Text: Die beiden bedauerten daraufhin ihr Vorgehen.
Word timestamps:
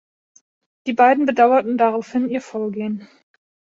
Die 0.87 0.93
beiden 0.93 1.27
bedauerten 1.27 1.77
daraufhin 1.77 2.27
ihr 2.27 2.41
Vorgehen. 2.41 3.07